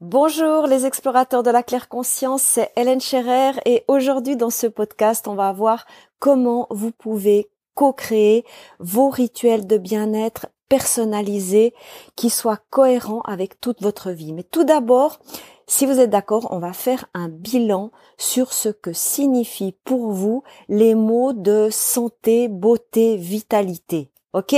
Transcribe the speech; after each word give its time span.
Bonjour 0.00 0.66
les 0.66 0.86
explorateurs 0.86 1.44
de 1.44 1.50
la 1.50 1.62
claire 1.62 1.88
conscience, 1.88 2.42
c'est 2.42 2.72
Hélène 2.74 3.00
Scherer 3.00 3.52
et 3.64 3.84
aujourd'hui 3.86 4.36
dans 4.36 4.50
ce 4.50 4.66
podcast, 4.66 5.28
on 5.28 5.36
va 5.36 5.52
voir 5.52 5.86
comment 6.18 6.66
vous 6.70 6.90
pouvez 6.90 7.48
co-créer 7.74 8.44
vos 8.80 9.08
rituels 9.08 9.68
de 9.68 9.78
bien-être 9.78 10.48
personnalisés 10.68 11.74
qui 12.16 12.28
soient 12.28 12.58
cohérents 12.70 13.20
avec 13.20 13.60
toute 13.60 13.82
votre 13.82 14.10
vie. 14.10 14.32
Mais 14.32 14.42
tout 14.42 14.64
d'abord, 14.64 15.20
si 15.68 15.86
vous 15.86 16.00
êtes 16.00 16.10
d'accord, 16.10 16.48
on 16.50 16.58
va 16.58 16.72
faire 16.72 17.06
un 17.14 17.28
bilan 17.28 17.92
sur 18.18 18.52
ce 18.52 18.70
que 18.70 18.92
signifient 18.92 19.76
pour 19.84 20.10
vous 20.10 20.42
les 20.68 20.96
mots 20.96 21.32
de 21.32 21.68
santé, 21.70 22.48
beauté, 22.48 23.16
vitalité. 23.16 24.10
OK? 24.32 24.56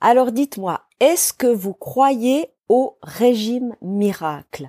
Alors 0.00 0.30
dites-moi, 0.30 0.82
est-ce 1.00 1.32
que 1.32 1.48
vous 1.48 1.74
croyez 1.74 2.52
au 2.68 2.98
régime 3.02 3.74
miracle. 3.80 4.68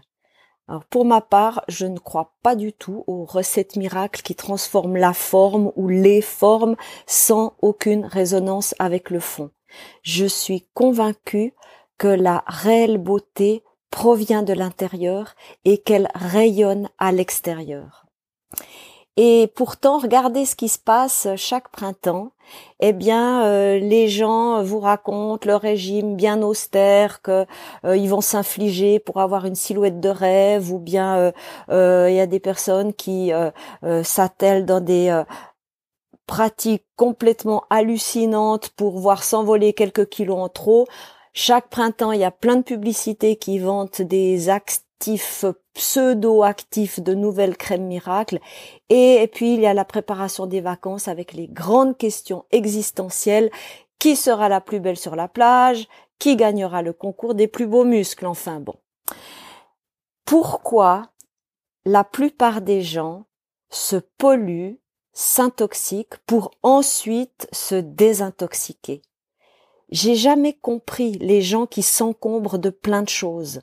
Pour 0.90 1.06
ma 1.06 1.22
part, 1.22 1.64
je 1.70 1.86
ne 1.86 1.98
crois 1.98 2.34
pas 2.44 2.56
du 2.56 2.74
tout 2.74 3.06
aux 3.08 3.24
recettes 3.24 3.78
miracles 3.78 4.22
qui 4.22 4.36
transforment 4.36 4.98
la 4.98 5.14
forme 5.14 5.72
ou 5.78 5.88
les 5.88 6.22
formes 6.22 6.76
sans 7.06 7.54
aucune 7.62 8.06
résonance 8.06 8.76
avec 8.78 9.10
le 9.10 9.22
fond. 9.22 9.50
Je 10.02 10.26
suis 10.26 10.68
convaincue 10.74 11.54
que 11.98 12.08
la 12.08 12.44
réelle 12.48 12.98
beauté 12.98 13.64
provient 13.92 14.44
de 14.44 14.54
l'intérieur 14.54 15.36
et 15.64 15.78
qu'elle 15.78 16.10
rayonne 16.14 16.90
à 16.98 17.14
l'extérieur. 17.14 18.06
Et 19.18 19.52
pourtant, 19.56 19.98
regardez 19.98 20.46
ce 20.46 20.56
qui 20.56 20.70
se 20.70 20.78
passe 20.78 21.28
chaque 21.36 21.70
printemps. 21.70 22.32
Eh 22.80 22.94
bien, 22.94 23.44
euh, 23.46 23.80
les 23.80 24.08
gens 24.08 24.62
vous 24.62 24.80
racontent 24.80 25.46
leur 25.48 25.60
régime 25.60 26.16
bien 26.16 26.44
austère 26.44 27.24
que 27.24 27.46
euh, 27.84 27.98
ils 27.98 28.08
vont 28.10 28.22
s'infliger 28.22 29.00
pour 29.00 29.20
avoir 29.20 29.46
une 29.46 29.56
silhouette 29.56 30.00
de 30.00 30.10
rêve, 30.10 30.72
ou 30.72 30.78
bien 30.78 31.34
euh, 31.70 32.08
il 32.10 32.16
y 32.16 32.20
a 32.20 32.28
des 32.28 32.40
personnes 32.40 32.94
qui 32.94 33.32
s'attellent 34.04 34.66
dans 34.66 34.82
des 34.82 35.24
pratiques 36.28 36.86
complètement 36.96 37.64
hallucinantes 37.70 38.70
pour 38.70 39.00
voir 39.00 39.24
s'envoler 39.24 39.74
quelques 39.74 40.08
kilos 40.10 40.38
en 40.38 40.50
trop. 40.50 40.86
Chaque 41.34 41.70
printemps, 41.70 42.12
il 42.12 42.20
y 42.20 42.26
a 42.26 42.32
plein 42.32 42.58
de 42.58 42.64
publicités 42.64 43.36
qui 43.36 43.60
vantent 43.60 44.02
des 44.02 44.50
actes 44.50 44.84
pseudo-actif 45.78 47.00
de 47.00 47.14
nouvelles 47.14 47.56
crèmes 47.56 47.86
miracles. 47.86 48.40
Et, 48.90 49.30
puis, 49.32 49.54
il 49.54 49.62
y 49.62 49.68
a 49.68 49.76
la 49.76 49.86
préparation 49.86 50.48
des 50.48 50.60
vacances 50.60 51.08
avec 51.08 51.34
les 51.34 51.48
grandes 51.48 51.98
questions 51.98 52.46
existentielles. 52.52 53.52
Qui 54.00 54.16
sera 54.16 54.50
la 54.50 54.60
plus 54.60 54.80
belle 54.80 54.98
sur 54.98 55.16
la 55.16 55.28
plage? 55.28 55.88
Qui 56.20 56.36
gagnera 56.36 56.82
le 56.82 56.94
concours 56.94 57.36
des 57.36 57.48
plus 57.48 57.68
beaux 57.68 57.86
muscles? 57.86 58.26
Enfin 58.26 58.60
bon. 58.60 58.76
Pourquoi 60.26 61.12
la 61.86 62.04
plupart 62.04 62.62
des 62.62 62.82
gens 62.82 63.28
se 63.70 63.98
polluent, 64.18 64.80
s'intoxiquent 65.14 66.18
pour 66.26 66.52
ensuite 66.64 67.48
se 67.52 67.76
désintoxiquer? 67.76 69.04
J'ai 69.90 70.16
jamais 70.16 70.54
compris 70.54 71.14
les 71.14 71.42
gens 71.42 71.66
qui 71.66 71.84
s'encombrent 71.84 72.58
de 72.58 72.72
plein 72.72 73.04
de 73.04 73.10
choses 73.10 73.62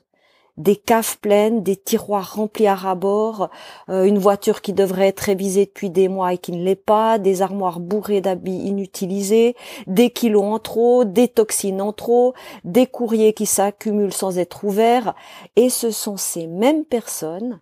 des 0.57 0.75
caves 0.75 1.17
pleines, 1.19 1.63
des 1.63 1.75
tiroirs 1.75 2.35
remplis 2.35 2.67
à 2.67 2.75
rabord, 2.75 3.49
euh, 3.89 4.03
une 4.05 4.17
voiture 4.17 4.61
qui 4.61 4.73
devrait 4.73 5.07
être 5.07 5.19
révisée 5.21 5.65
depuis 5.65 5.89
des 5.89 6.07
mois 6.07 6.33
et 6.33 6.37
qui 6.37 6.51
ne 6.51 6.63
l'est 6.63 6.75
pas, 6.75 7.17
des 7.19 7.41
armoires 7.41 7.79
bourrées 7.79 8.21
d'habits 8.21 8.67
inutilisés, 8.67 9.55
des 9.87 10.09
kilos 10.09 10.43
en 10.43 10.59
trop, 10.59 11.03
des 11.03 11.27
toxines 11.27 11.81
en 11.81 11.93
trop, 11.93 12.33
des 12.63 12.87
courriers 12.87 13.33
qui 13.33 13.45
s'accumulent 13.45 14.13
sans 14.13 14.37
être 14.37 14.63
ouverts, 14.63 15.13
et 15.55 15.69
ce 15.69 15.91
sont 15.91 16.17
ces 16.17 16.47
mêmes 16.47 16.85
personnes 16.85 17.59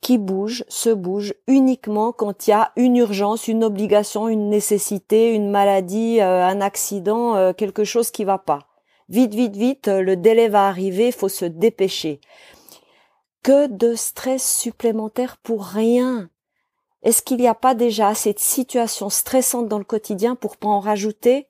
qui 0.00 0.18
bougent, 0.18 0.64
se 0.68 0.90
bougent 0.90 1.34
uniquement 1.46 2.12
quand 2.12 2.46
il 2.46 2.50
y 2.50 2.52
a 2.52 2.70
une 2.76 2.96
urgence, 2.96 3.48
une 3.48 3.64
obligation, 3.64 4.28
une 4.28 4.50
nécessité, 4.50 5.34
une 5.34 5.50
maladie, 5.50 6.20
euh, 6.20 6.44
un 6.46 6.60
accident, 6.60 7.34
euh, 7.34 7.52
quelque 7.52 7.84
chose 7.84 8.10
qui 8.10 8.24
va 8.24 8.38
pas. 8.38 8.75
Vite, 9.08 9.34
vite, 9.34 9.56
vite, 9.56 9.88
le 9.88 10.16
délai 10.16 10.48
va 10.48 10.66
arriver, 10.66 11.12
faut 11.12 11.28
se 11.28 11.44
dépêcher. 11.44 12.20
Que 13.42 13.68
de 13.68 13.94
stress 13.94 14.58
supplémentaire 14.58 15.36
pour 15.36 15.64
rien. 15.64 16.28
Est-ce 17.02 17.22
qu'il 17.22 17.36
n'y 17.36 17.46
a 17.46 17.54
pas 17.54 17.74
déjà 17.74 18.08
assez 18.08 18.32
de 18.32 18.40
situations 18.40 19.10
stressantes 19.10 19.68
dans 19.68 19.78
le 19.78 19.84
quotidien 19.84 20.34
pour 20.34 20.56
pas 20.56 20.68
en 20.68 20.80
rajouter? 20.80 21.46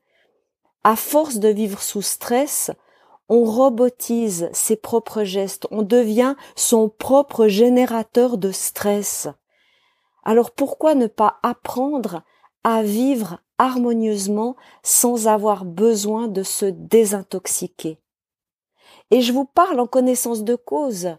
À 0.84 0.96
force 0.96 1.36
de 1.36 1.48
vivre 1.48 1.80
sous 1.80 2.02
stress, 2.02 2.70
on 3.28 3.44
robotise 3.44 4.50
ses 4.52 4.76
propres 4.76 5.24
gestes, 5.24 5.66
on 5.70 5.82
devient 5.82 6.36
son 6.54 6.90
propre 6.90 7.48
générateur 7.48 8.36
de 8.38 8.52
stress. 8.52 9.28
Alors 10.24 10.50
pourquoi 10.50 10.94
ne 10.94 11.06
pas 11.06 11.38
apprendre 11.42 12.22
à 12.66 12.82
vivre 12.82 13.38
harmonieusement 13.58 14.56
sans 14.82 15.28
avoir 15.28 15.64
besoin 15.64 16.26
de 16.26 16.42
se 16.42 16.66
désintoxiquer. 16.66 18.00
Et 19.12 19.20
je 19.20 19.32
vous 19.32 19.44
parle 19.44 19.78
en 19.78 19.86
connaissance 19.86 20.42
de 20.42 20.56
cause. 20.56 21.10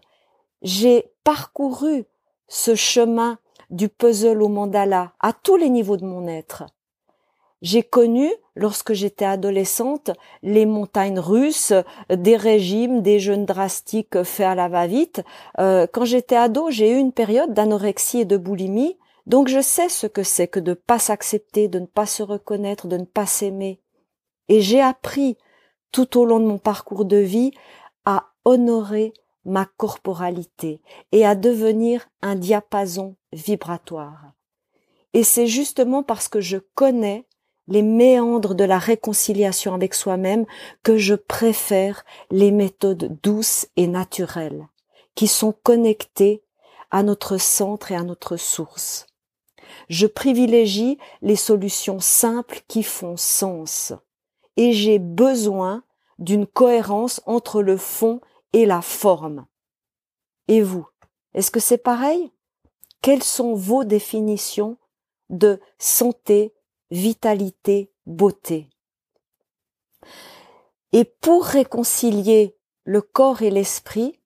J'ai 0.60 1.10
parcouru 1.24 2.04
ce 2.48 2.74
chemin 2.74 3.38
du 3.70 3.88
puzzle 3.88 4.42
au 4.42 4.48
mandala 4.48 5.14
à 5.20 5.32
tous 5.32 5.56
les 5.56 5.70
niveaux 5.70 5.96
de 5.96 6.04
mon 6.04 6.28
être. 6.28 6.64
J'ai 7.62 7.82
connu, 7.82 8.30
lorsque 8.54 8.92
j'étais 8.92 9.24
adolescente, 9.24 10.10
les 10.42 10.66
montagnes 10.66 11.18
russes, 11.18 11.72
des 12.10 12.36
régimes, 12.36 13.00
des 13.00 13.20
jeûnes 13.20 13.46
drastiques 13.46 14.22
faits 14.22 14.48
à 14.48 14.54
la 14.54 14.68
va-vite. 14.68 15.22
Euh, 15.58 15.86
quand 15.90 16.04
j'étais 16.04 16.36
ado, 16.36 16.70
j'ai 16.70 16.90
eu 16.90 16.98
une 16.98 17.12
période 17.12 17.54
d'anorexie 17.54 18.20
et 18.20 18.24
de 18.26 18.36
boulimie 18.36 18.98
donc 19.28 19.48
je 19.48 19.60
sais 19.60 19.90
ce 19.90 20.06
que 20.06 20.22
c'est 20.22 20.48
que 20.48 20.58
de 20.58 20.70
ne 20.70 20.74
pas 20.74 20.98
s'accepter, 20.98 21.68
de 21.68 21.78
ne 21.78 21.86
pas 21.86 22.06
se 22.06 22.22
reconnaître, 22.22 22.86
de 22.86 22.96
ne 22.96 23.04
pas 23.04 23.26
s'aimer. 23.26 23.78
Et 24.48 24.62
j'ai 24.62 24.80
appris 24.80 25.36
tout 25.92 26.18
au 26.18 26.24
long 26.24 26.40
de 26.40 26.46
mon 26.46 26.58
parcours 26.58 27.04
de 27.04 27.18
vie 27.18 27.52
à 28.06 28.30
honorer 28.46 29.12
ma 29.44 29.66
corporalité 29.76 30.80
et 31.12 31.26
à 31.26 31.34
devenir 31.34 32.08
un 32.22 32.36
diapason 32.36 33.16
vibratoire. 33.32 34.32
Et 35.12 35.24
c'est 35.24 35.46
justement 35.46 36.02
parce 36.02 36.28
que 36.28 36.40
je 36.40 36.56
connais 36.74 37.26
les 37.66 37.82
méandres 37.82 38.54
de 38.54 38.64
la 38.64 38.78
réconciliation 38.78 39.74
avec 39.74 39.92
soi-même 39.92 40.46
que 40.82 40.96
je 40.96 41.14
préfère 41.14 42.02
les 42.30 42.50
méthodes 42.50 43.18
douces 43.22 43.66
et 43.76 43.88
naturelles, 43.88 44.66
qui 45.14 45.28
sont 45.28 45.52
connectées 45.52 46.42
à 46.90 47.02
notre 47.02 47.36
centre 47.36 47.92
et 47.92 47.96
à 47.96 48.04
notre 48.04 48.38
source. 48.38 49.07
Je 49.88 50.06
privilégie 50.06 50.98
les 51.22 51.36
solutions 51.36 52.00
simples 52.00 52.60
qui 52.68 52.82
font 52.82 53.16
sens. 53.16 53.92
Et 54.56 54.72
j'ai 54.72 54.98
besoin 54.98 55.84
d'une 56.18 56.46
cohérence 56.46 57.20
entre 57.26 57.62
le 57.62 57.76
fond 57.76 58.20
et 58.52 58.66
la 58.66 58.82
forme. 58.82 59.46
Et 60.48 60.62
vous, 60.62 60.86
est-ce 61.34 61.50
que 61.50 61.60
c'est 61.60 61.78
pareil? 61.78 62.32
Quelles 63.02 63.22
sont 63.22 63.54
vos 63.54 63.84
définitions 63.84 64.76
de 65.30 65.60
santé, 65.78 66.52
vitalité, 66.90 67.92
beauté? 68.06 68.68
Et 70.92 71.04
pour 71.04 71.44
réconcilier 71.44 72.56
le 72.84 73.02
corps 73.02 73.42
et 73.42 73.50
l'esprit, 73.50 74.18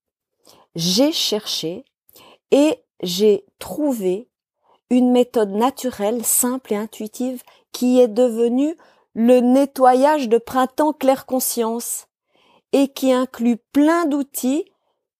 j'ai 0.75 1.13
cherché 1.13 1.84
et 2.53 2.79
j'ai 3.03 3.45
trouvé 3.59 4.31
une 4.92 5.10
méthode 5.10 5.53
naturelle, 5.53 6.22
simple 6.22 6.75
et 6.75 6.76
intuitive 6.76 7.42
qui 7.72 7.98
est 7.98 8.08
devenue 8.08 8.76
le 9.14 9.41
nettoyage 9.41 10.28
de 10.28 10.36
printemps 10.36 10.92
clair 10.92 11.25
conscience 11.25 12.08
et 12.72 12.88
qui 12.88 13.10
inclut 13.10 13.56
plein 13.72 14.04
d'outils 14.04 14.70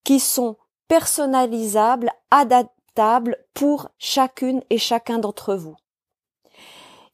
qui 0.03 0.19
sont 0.19 0.57
personnalisables, 0.87 2.11
adaptables 2.29 3.37
pour 3.55 3.89
chacune 3.97 4.61
et 4.69 4.77
chacun 4.77 5.17
d'entre 5.17 5.55
vous. 5.55 5.75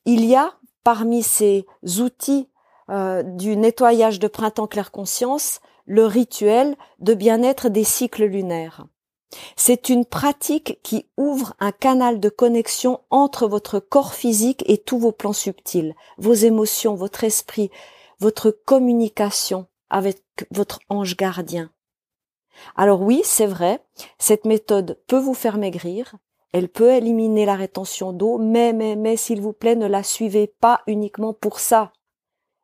Il 0.04 0.26
y 0.26 0.36
a 0.36 0.54
parmi 0.84 1.24
ces 1.24 1.66
outils 2.02 2.50
euh, 2.90 3.24
du 3.24 3.56
nettoyage 3.56 4.20
de 4.20 4.28
printemps 4.28 4.68
clair 4.68 4.92
conscience 4.92 5.62
le 5.86 6.06
rituel 6.06 6.76
de 7.00 7.14
bien-être 7.14 7.70
des 7.70 7.86
cycles 7.86 8.26
lunaires. 8.26 8.86
C'est 9.56 9.90
une 9.90 10.06
pratique 10.06 10.80
qui 10.82 11.06
ouvre 11.18 11.54
un 11.60 11.72
canal 11.72 12.20
de 12.20 12.30
connexion 12.30 13.02
entre 13.10 13.48
votre 13.48 13.80
corps 13.80 14.14
physique 14.14 14.64
et 14.68 14.78
tous 14.78 14.98
vos 14.98 15.12
plans 15.12 15.34
subtils, 15.34 15.96
vos 16.18 16.34
émotions, 16.34 16.96
votre 16.96 17.24
esprit, 17.24 17.70
votre 18.20 18.52
communication 18.52 19.68
avec 19.90 20.22
votre 20.52 20.80
ange 20.90 21.16
gardien. 21.16 21.72
Alors 22.76 23.02
oui, 23.02 23.22
c'est 23.24 23.46
vrai, 23.46 23.84
cette 24.18 24.46
méthode 24.46 25.00
peut 25.08 25.20
vous 25.20 25.34
faire 25.34 25.58
maigrir, 25.58 26.16
elle 26.52 26.70
peut 26.70 26.92
éliminer 26.92 27.46
la 27.46 27.56
rétention 27.56 28.12
d'eau, 28.12 28.38
mais, 28.38 28.74
mais, 28.74 28.96
mais, 28.96 29.18
s'il 29.18 29.40
vous 29.40 29.54
plaît, 29.54 29.76
ne 29.76 29.86
la 29.86 30.04
suivez 30.04 30.48
pas 30.48 30.82
uniquement 30.88 31.34
pour 31.34 31.60
ça. 31.60 31.94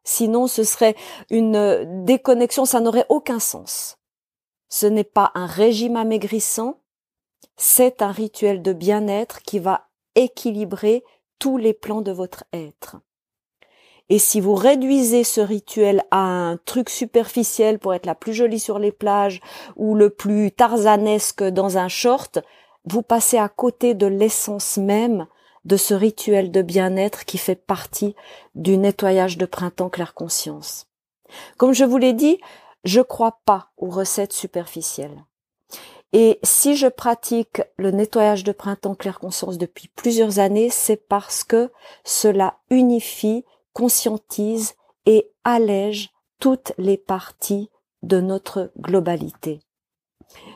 Sinon, 0.03 0.47
ce 0.47 0.63
serait 0.63 0.95
une 1.29 2.03
déconnexion, 2.03 2.65
ça 2.65 2.79
n'aurait 2.79 3.05
aucun 3.09 3.39
sens. 3.39 3.97
Ce 4.69 4.85
n'est 4.85 5.03
pas 5.03 5.31
un 5.35 5.45
régime 5.45 5.95
amaigrissant, 5.95 6.79
c'est 7.57 8.01
un 8.01 8.11
rituel 8.11 8.61
de 8.61 8.73
bien-être 8.73 9.41
qui 9.41 9.59
va 9.59 9.87
équilibrer 10.15 11.03
tous 11.39 11.57
les 11.57 11.73
plans 11.73 12.01
de 12.01 12.11
votre 12.11 12.43
être. 12.53 12.97
Et 14.09 14.19
si 14.19 14.39
vous 14.39 14.53
réduisez 14.53 15.23
ce 15.23 15.41
rituel 15.41 16.03
à 16.11 16.19
un 16.19 16.57
truc 16.57 16.89
superficiel 16.89 17.79
pour 17.79 17.93
être 17.93 18.05
la 18.05 18.13
plus 18.13 18.33
jolie 18.33 18.59
sur 18.59 18.77
les 18.77 18.91
plages 18.91 19.41
ou 19.75 19.95
le 19.95 20.11
plus 20.11 20.51
tarzanesque 20.51 21.43
dans 21.43 21.77
un 21.77 21.87
short, 21.87 22.39
vous 22.85 23.01
passez 23.01 23.37
à 23.37 23.49
côté 23.49 23.95
de 23.95 24.05
l'essence 24.05 24.77
même 24.77 25.25
de 25.65 25.77
ce 25.77 25.95
rituel 25.95 26.51
de 26.51 26.61
bien-être 26.61 27.25
qui 27.25 27.39
fait 27.39 27.55
partie 27.55 28.15
du 28.53 28.77
nettoyage 28.77 29.39
de 29.39 29.47
printemps 29.47 29.89
clair 29.89 30.13
conscience. 30.13 30.85
Comme 31.57 31.73
je 31.73 31.83
vous 31.83 31.97
l'ai 31.97 32.13
dit, 32.13 32.39
je 32.85 33.01
crois 33.01 33.39
pas 33.45 33.71
aux 33.77 33.89
recettes 33.89 34.33
superficielles. 34.33 35.25
Et 36.13 36.39
si 36.43 36.77
je 36.77 36.87
pratique 36.87 37.61
le 37.77 37.91
nettoyage 37.91 38.45
de 38.45 38.53
printemps 38.53 38.95
clair 38.95 39.19
conscience 39.19 39.57
depuis 39.57 39.89
plusieurs 39.89 40.39
années, 40.39 40.69
c'est 40.69 40.95
parce 40.95 41.43
que 41.43 41.71
cela 42.05 42.59
unifie 42.69 43.43
conscientise 43.73 44.75
et 45.05 45.29
allège 45.43 46.11
toutes 46.39 46.71
les 46.77 46.97
parties 46.97 47.69
de 48.03 48.21
notre 48.21 48.71
globalité. 48.79 49.59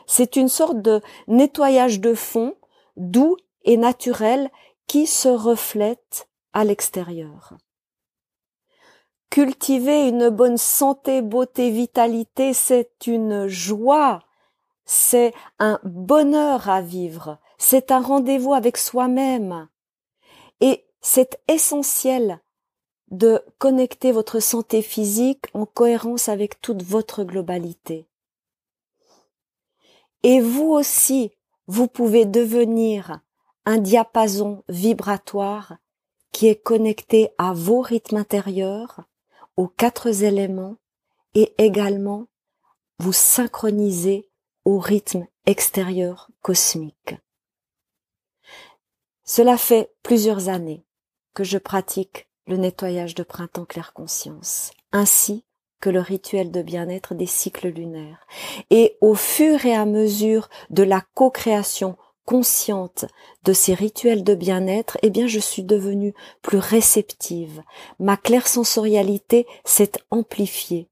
C'est 0.06 0.36
une 0.36 0.48
sorte 0.48 0.80
de 0.80 1.02
nettoyage 1.26 2.00
de 2.00 2.14
fond 2.14 2.54
doux 2.96 3.36
et 3.64 3.76
naturel 3.76 4.50
qui 4.86 5.06
se 5.06 5.28
reflète 5.28 6.28
à 6.52 6.64
l'extérieur. 6.64 7.54
Cultiver 9.30 10.08
une 10.08 10.28
bonne 10.28 10.58
santé, 10.58 11.22
beauté, 11.22 11.70
vitalité, 11.70 12.52
c'est 12.52 13.06
une 13.06 13.46
joie, 13.46 14.24
c'est 14.84 15.32
un 15.60 15.78
bonheur 15.84 16.68
à 16.68 16.80
vivre, 16.80 17.38
c'est 17.56 17.92
un 17.92 18.00
rendez-vous 18.00 18.54
avec 18.54 18.76
soi-même. 18.76 19.68
Et 20.60 20.84
c'est 21.00 21.40
essentiel 21.46 22.40
de 23.12 23.40
connecter 23.58 24.10
votre 24.10 24.40
santé 24.40 24.82
physique 24.82 25.46
en 25.54 25.64
cohérence 25.64 26.28
avec 26.28 26.60
toute 26.60 26.82
votre 26.82 27.22
globalité. 27.22 28.08
Et 30.24 30.40
vous 30.40 30.70
aussi, 30.70 31.30
vous 31.68 31.86
pouvez 31.86 32.24
devenir 32.24 33.20
un 33.64 33.78
diapason 33.78 34.64
vibratoire 34.68 35.76
qui 36.32 36.48
est 36.48 36.60
connecté 36.60 37.30
à 37.38 37.52
vos 37.52 37.80
rythmes 37.80 38.16
intérieurs, 38.16 39.02
aux 39.56 39.68
quatre 39.68 40.22
éléments 40.22 40.76
et 41.34 41.54
également 41.58 42.26
vous 42.98 43.12
synchroniser 43.12 44.30
au 44.64 44.78
rythme 44.78 45.26
extérieur 45.46 46.30
cosmique. 46.42 47.14
Cela 49.24 49.56
fait 49.56 49.92
plusieurs 50.02 50.48
années 50.48 50.84
que 51.34 51.44
je 51.44 51.58
pratique 51.58 52.28
le 52.46 52.56
nettoyage 52.56 53.14
de 53.14 53.22
printemps 53.22 53.64
clair 53.64 53.92
conscience, 53.92 54.72
ainsi 54.92 55.44
que 55.80 55.88
le 55.88 56.00
rituel 56.00 56.50
de 56.50 56.62
bien-être 56.62 57.14
des 57.14 57.26
cycles 57.26 57.68
lunaires. 57.68 58.26
Et 58.70 58.98
au 59.00 59.14
fur 59.14 59.64
et 59.64 59.74
à 59.74 59.86
mesure 59.86 60.48
de 60.68 60.82
la 60.82 61.00
co-création 61.14 61.96
consciente 62.30 63.06
de 63.42 63.52
ces 63.52 63.74
rituels 63.74 64.22
de 64.22 64.36
bien-être, 64.36 64.98
eh 65.02 65.10
bien, 65.10 65.26
je 65.26 65.40
suis 65.40 65.64
devenue 65.64 66.14
plus 66.42 66.58
réceptive. 66.58 67.60
Ma 67.98 68.16
clairsensorialité 68.16 69.48
s'est 69.64 69.90
amplifiée. 70.12 70.86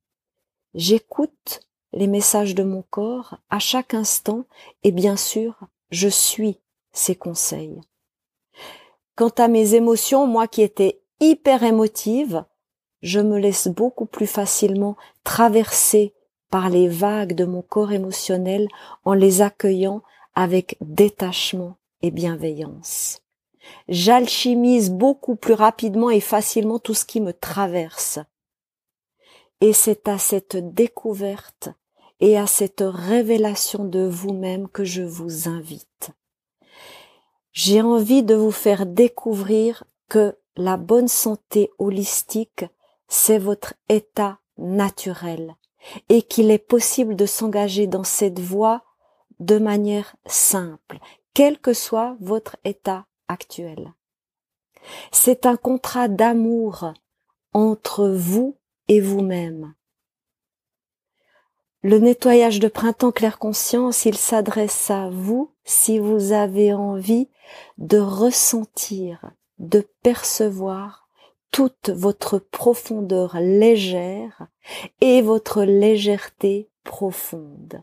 J'écoute 0.74 1.60
les 1.92 2.08
messages 2.08 2.56
de 2.56 2.64
mon 2.64 2.82
corps 2.90 3.36
à 3.50 3.60
chaque 3.60 3.94
instant 3.94 4.46
et 4.82 4.90
bien 4.90 5.16
sûr, 5.16 5.60
je 5.92 6.08
suis 6.08 6.58
ces 6.90 7.14
conseils. 7.14 7.80
Quant 9.14 9.32
à 9.38 9.46
mes 9.46 9.74
émotions, 9.74 10.26
moi 10.26 10.48
qui 10.48 10.62
étais 10.62 11.00
hyper 11.20 11.62
émotive, 11.62 12.44
je 13.00 13.20
me 13.20 13.38
laisse 13.38 13.68
beaucoup 13.68 14.06
plus 14.06 14.26
facilement 14.26 14.96
traverser 15.22 16.14
par 16.50 16.68
les 16.68 16.88
vagues 16.88 17.34
de 17.34 17.44
mon 17.44 17.62
corps 17.62 17.92
émotionnel 17.92 18.66
en 19.04 19.12
les 19.12 19.40
accueillant 19.40 20.02
avec 20.38 20.76
détachement 20.80 21.74
et 22.00 22.12
bienveillance. 22.12 23.22
J'alchimise 23.88 24.88
beaucoup 24.88 25.34
plus 25.34 25.54
rapidement 25.54 26.10
et 26.10 26.20
facilement 26.20 26.78
tout 26.78 26.94
ce 26.94 27.04
qui 27.04 27.20
me 27.20 27.32
traverse. 27.32 28.20
Et 29.60 29.72
c'est 29.72 30.06
à 30.06 30.16
cette 30.16 30.56
découverte 30.74 31.70
et 32.20 32.38
à 32.38 32.46
cette 32.46 32.84
révélation 32.86 33.84
de 33.84 34.06
vous-même 34.06 34.68
que 34.68 34.84
je 34.84 35.02
vous 35.02 35.48
invite. 35.48 36.10
J'ai 37.50 37.82
envie 37.82 38.22
de 38.22 38.36
vous 38.36 38.52
faire 38.52 38.86
découvrir 38.86 39.82
que 40.08 40.38
la 40.56 40.76
bonne 40.76 41.08
santé 41.08 41.72
holistique, 41.80 42.64
c'est 43.08 43.38
votre 43.38 43.74
état 43.88 44.38
naturel 44.56 45.56
et 46.08 46.22
qu'il 46.22 46.52
est 46.52 46.58
possible 46.58 47.16
de 47.16 47.26
s'engager 47.26 47.88
dans 47.88 48.04
cette 48.04 48.38
voie 48.38 48.84
de 49.40 49.58
manière 49.58 50.16
simple, 50.26 50.98
quel 51.34 51.58
que 51.58 51.72
soit 51.72 52.16
votre 52.20 52.56
état 52.64 53.06
actuel. 53.28 53.92
C'est 55.12 55.46
un 55.46 55.56
contrat 55.56 56.08
d'amour 56.08 56.92
entre 57.52 58.08
vous 58.08 58.56
et 58.88 59.00
vous-même. 59.00 59.74
Le 61.82 61.98
nettoyage 61.98 62.58
de 62.58 62.68
printemps 62.68 63.12
clair 63.12 63.38
conscience, 63.38 64.04
il 64.04 64.16
s'adresse 64.16 64.90
à 64.90 65.10
vous 65.10 65.52
si 65.64 65.98
vous 65.98 66.32
avez 66.32 66.72
envie 66.72 67.28
de 67.78 67.98
ressentir 67.98 69.30
de 69.58 69.86
percevoir 70.02 71.08
toute 71.50 71.90
votre 71.90 72.38
profondeur 72.38 73.38
légère 73.40 74.48
et 75.00 75.22
votre 75.22 75.62
légèreté 75.62 76.68
profonde. 76.84 77.82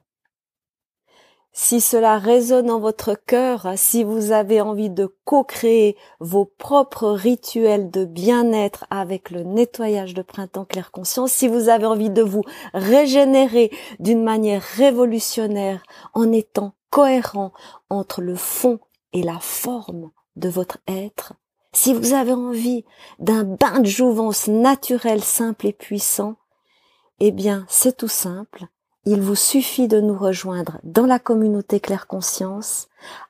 Si 1.58 1.80
cela 1.80 2.18
résonne 2.18 2.70
en 2.70 2.82
votre 2.82 3.14
cœur, 3.16 3.70
si 3.78 4.04
vous 4.04 4.34
avez 4.34 4.60
envie 4.60 4.90
de 4.90 5.06
co-créer 5.24 5.96
vos 6.20 6.44
propres 6.44 7.08
rituels 7.12 7.90
de 7.90 8.04
bien-être 8.04 8.86
avec 8.90 9.32
le 9.32 9.44
nettoyage 9.44 10.14
de 10.14 10.22
printemps 10.22 10.66
clair 10.66 10.92
conscience, 10.92 11.32
si 11.32 11.48
vous 11.48 11.70
avez 11.70 11.86
envie 11.86 12.10
de 12.10 12.22
vous 12.22 12.44
régénérer 12.74 13.72
d'une 14.00 14.22
manière 14.22 14.62
révolutionnaire 14.62 15.82
en 16.14 16.30
étant 16.34 16.74
cohérent 16.90 17.54
entre 17.90 18.22
le 18.22 18.36
fond 18.36 18.80
et 19.14 19.24
la 19.24 19.40
forme 19.40 20.12
de 20.36 20.50
votre 20.50 20.80
être, 20.90 21.36
si 21.72 21.94
vous 21.94 22.12
avez 22.12 22.34
envie 22.34 22.84
d'un 23.20 23.46
bain 23.46 23.80
de 23.80 23.88
jouvence 23.88 24.50
naturel, 24.50 25.24
simple 25.24 25.68
et 25.68 25.74
puissant, 25.74 26.36
eh 27.22 27.32
bien, 27.32 27.66
c'est 27.70 27.96
tout 27.96 28.10
simple. 28.10 28.68
Il 29.08 29.22
vous 29.22 29.36
suffit 29.36 29.88
de 29.88 30.02
nous 30.02 30.18
rejoindre 30.18 30.80
dans 30.84 31.06
la 31.06 31.20
communauté 31.20 31.80
Claire 31.80 32.08
Conscience 32.08 32.88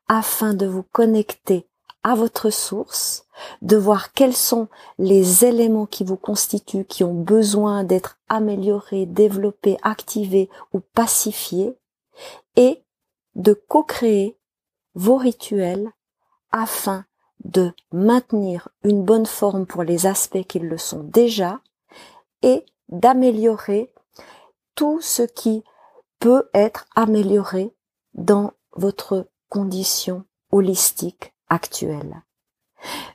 afin 0.08 0.54
de 0.54 0.66
vous 0.66 0.84
connecter 0.84 1.68
à 2.04 2.16
votre 2.16 2.50
source, 2.50 3.26
de 3.62 3.76
voir 3.76 4.14
quels 4.14 4.36
sont 4.36 4.70
les 5.00 5.44
éléments 5.44 5.86
qui 5.86 6.06
vous 6.06 6.16
constituent, 6.16 6.86
qui 6.86 7.04
ont 7.04 7.14
besoin 7.14 7.84
d'être 7.84 8.18
améliorés, 8.30 9.06
développés, 9.06 9.78
activés 9.82 10.50
ou 10.72 10.80
pacifiés, 10.80 11.76
et 12.56 12.84
de 13.36 13.54
co-créer 13.54 14.38
vos 14.94 15.18
rituels 15.18 15.92
afin 16.52 17.06
de 17.44 17.74
maintenir 17.92 18.70
une 18.84 19.04
bonne 19.04 19.26
forme 19.26 19.66
pour 19.66 19.84
les 19.84 20.06
aspects 20.06 20.46
qui 20.48 20.60
le 20.60 20.78
sont 20.78 21.04
déjà 21.04 21.60
et 22.44 22.66
d'améliorer 22.88 23.92
tout 24.76 25.02
ce 25.02 25.24
qui 25.24 25.64
peut 26.20 26.50
être 26.54 26.86
amélioré 26.96 27.74
dans 28.14 28.52
votre 28.74 29.28
condition 29.50 30.26
holistique 30.52 31.34
actuelle. 31.50 32.24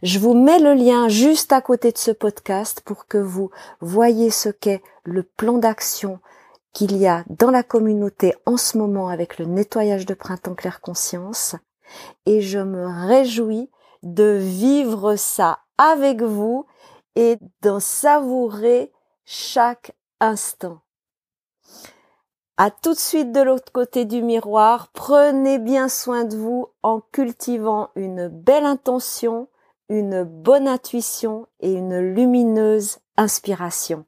Je 0.03 0.19
vous 0.19 0.35
mets 0.35 0.59
le 0.59 0.75
lien 0.75 1.09
juste 1.09 1.53
à 1.53 1.61
côté 1.61 1.93
de 1.93 1.99
ce 1.99 2.11
podcast 2.11 2.81
pour 2.85 3.07
que 3.07 3.19
vous 3.19 3.51
voyez 3.81 4.31
ce 4.31 4.49
qu'est 4.49 4.83
le 5.05 5.23
plan 5.23 5.59
d'action 5.59 6.21
qu'il 6.73 6.97
y 6.97 7.07
a 7.07 7.25
dans 7.29 7.51
la 7.51 7.63
communauté 7.63 8.35
en 8.47 8.57
ce 8.57 8.79
moment 8.79 9.09
avec 9.09 9.39
le 9.39 9.45
nettoyage 9.45 10.07
de 10.07 10.15
printemps 10.15 10.55
clair 10.55 10.81
conscience 10.81 11.57
et 12.27 12.41
je 12.41 12.59
me 12.59 12.87
réjouis 13.07 13.71
de 14.03 14.39
vivre 14.41 15.17
ça 15.17 15.61
avec 15.79 16.23
vous 16.23 16.67
et 17.17 17.39
d'en 17.63 17.81
savourer 17.81 18.93
chaque 19.25 19.93
instant. 20.21 20.81
À 22.63 22.71
tout 22.71 22.93
de 22.93 22.99
suite 22.99 23.33
de 23.33 23.41
l'autre 23.41 23.73
côté 23.73 24.05
du 24.05 24.21
miroir, 24.21 24.89
prenez 24.93 25.59
bien 25.59 25.89
soin 25.89 26.25
de 26.25 26.37
vous 26.37 26.67
en 26.83 27.01
cultivant 27.01 27.89
une 27.97 28.29
belle 28.29 28.67
intention, 28.67 29.49
une 29.89 30.25
bonne 30.25 30.69
intuition 30.69 31.47
et 31.61 31.73
une 31.73 31.99
lumineuse 31.99 32.99
inspiration. 33.17 34.05